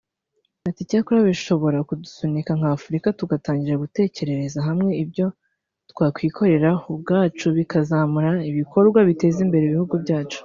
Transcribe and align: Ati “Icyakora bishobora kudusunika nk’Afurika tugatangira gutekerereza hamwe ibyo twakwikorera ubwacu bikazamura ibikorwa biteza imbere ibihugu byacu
Ati 0.69 0.81
“Icyakora 0.85 1.19
bishobora 1.29 1.77
kudusunika 1.87 2.51
nk’Afurika 2.59 3.07
tugatangira 3.19 3.81
gutekerereza 3.83 4.59
hamwe 4.67 4.91
ibyo 5.03 5.27
twakwikorera 5.91 6.71
ubwacu 6.91 7.45
bikazamura 7.57 8.31
ibikorwa 8.49 8.99
biteza 9.09 9.39
imbere 9.45 9.63
ibihugu 9.65 9.95
byacu 10.03 10.39